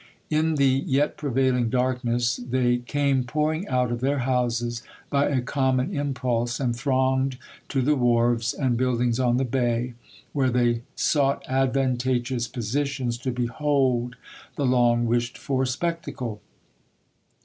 In 0.31 0.55
the 0.55 0.65
yet 0.87 1.15
prevailing 1.15 1.69
darkness 1.69 2.37
they 2.37 2.77
came 2.77 3.23
pouring 3.23 3.67
out 3.67 3.91
of 3.91 4.01
their 4.01 4.17
houses 4.17 4.81
by 5.11 5.27
a 5.29 5.41
common 5.43 5.95
impulse, 5.95 6.59
and 6.59 6.75
thronged 6.75 7.37
to 7.69 7.83
the 7.83 7.95
wharves 7.95 8.51
and 8.55 8.77
buildings 8.77 9.19
on 9.19 9.37
the 9.37 9.45
bay, 9.45 9.93
where 10.33 10.49
they 10.49 10.81
sought 10.95 11.45
advantageous 11.47 12.47
positions 12.47 13.15
to 13.19 13.29
behold 13.31 14.15
the 14.55 14.63
April 14.63 14.71
12. 14.71 14.71
long 14.71 15.05
wished 15.05 15.37
for 15.37 15.67
spectacle. 15.67 16.41